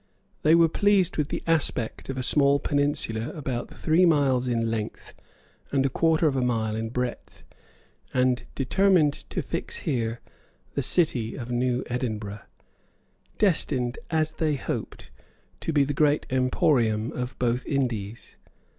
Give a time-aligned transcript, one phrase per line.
[0.41, 5.13] They were pleased with the aspect of a small peninsula about three miles in length
[5.71, 7.43] and a quarter of a mile in breadth,
[8.11, 10.19] and determined to fix here
[10.73, 12.41] the city of New Edinburgh,
[13.37, 15.11] destined, as they hoped,
[15.59, 18.37] to be the great emporium of both Indies.